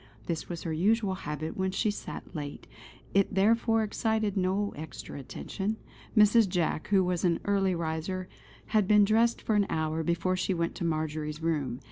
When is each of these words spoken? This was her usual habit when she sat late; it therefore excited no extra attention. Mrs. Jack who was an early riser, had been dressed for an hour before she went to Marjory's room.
This 0.25 0.49
was 0.49 0.63
her 0.63 0.73
usual 0.73 1.13
habit 1.13 1.55
when 1.55 1.69
she 1.69 1.91
sat 1.91 2.33
late; 2.35 2.65
it 3.13 3.35
therefore 3.35 3.83
excited 3.83 4.35
no 4.35 4.73
extra 4.75 5.19
attention. 5.19 5.77
Mrs. 6.17 6.49
Jack 6.49 6.87
who 6.87 7.03
was 7.03 7.23
an 7.23 7.39
early 7.45 7.75
riser, 7.75 8.27
had 8.73 8.87
been 8.87 9.05
dressed 9.05 9.43
for 9.43 9.53
an 9.53 9.67
hour 9.69 10.01
before 10.01 10.35
she 10.35 10.55
went 10.55 10.73
to 10.77 10.83
Marjory's 10.83 11.43
room. 11.43 11.79